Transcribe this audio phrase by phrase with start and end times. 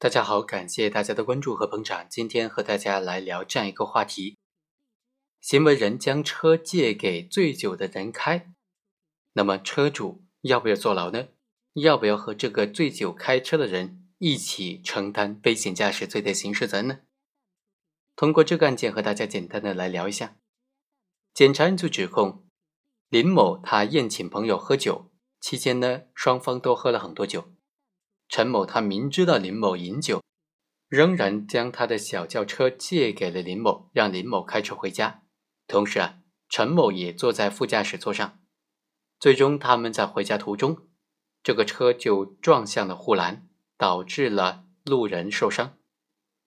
[0.00, 2.06] 大家好，感谢大家的关注和捧场。
[2.08, 4.38] 今天和大家来聊这样一个话题：
[5.40, 8.54] 行为人将车借给醉酒的人开，
[9.32, 11.30] 那么车主要不要坐牢呢？
[11.72, 17.00] 要不要和这个醉酒开车的人一起承担危险驾驶罪的刑事责任呢？
[18.14, 20.36] 通过这个案件和大家简单的来聊一下。
[21.34, 22.46] 检察院就指控
[23.08, 25.10] 林某他宴请朋友喝酒
[25.40, 27.52] 期间呢，双方都喝了很多酒。
[28.28, 30.22] 陈某他明知道林某饮酒，
[30.88, 35.22] 仍然将他的小轿车借给了林某，让林某开车回家。
[35.66, 38.38] 同时啊，陈某也坐在副驾驶座上。
[39.18, 40.88] 最终，他们在回家途中，
[41.42, 45.78] 这个车就撞向了护栏，导致了路人受伤。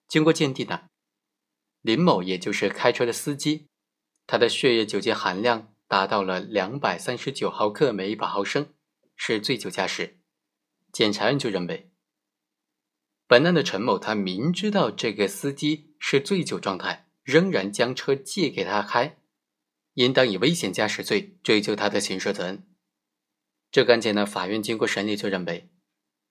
[0.08, 0.84] 经过鉴定呢，
[1.80, 3.66] 林某也就是开车的司机，
[4.26, 8.72] 他的血液酒精含量达到了两百三十九毫克每一百毫升，
[9.16, 10.21] 是醉酒驾驶。
[10.92, 11.90] 检察院就认为，
[13.26, 19.16] 本案的陈某他明知道这个司机是醉酒状态，仍然将车借给他开，
[19.94, 22.68] 应当以危险驾驶罪追究他的刑事责任。
[23.70, 25.70] 这个案件呢，法院经过审理就认为，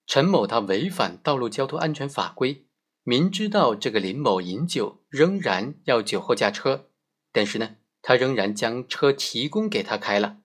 [0.05, 2.67] 陈某他违反道路交通安全法规，
[3.01, 6.91] 明知道这个林某饮酒，仍然要酒后驾车，
[7.31, 10.37] 但是呢，他仍然将车提供给他开了。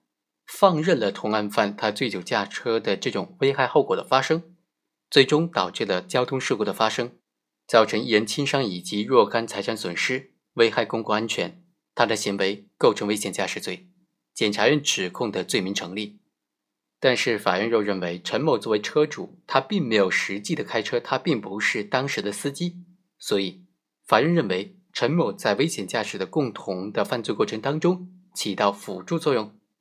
[0.47, 4.55] 放任了同案犯他醉酒驾车的这种危害后果的发生，
[5.11, 7.11] 最终导致了交通事故的发生，
[7.67, 11.63] 造成一人轻伤以及若干财产损失，危害公共安全。
[11.93, 13.89] 他的行为构成危险驾驶罪，
[14.33, 16.19] 检察院指控的罪名成立。
[16.99, 22.77] 但是法院又认为陈某作为车主，他并没有实际的开车，他并不是当时的司机，
[23.19, 23.65] 所以
[24.05, 29.53] 法院认为陈某在危险驾驶的共同的犯罪过程当中起到辅助作用。